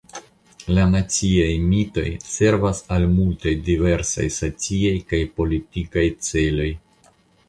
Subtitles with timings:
[0.75, 6.67] La naciaj mitoj servas al multaj diversaj sociaj kaj politikaj celoj.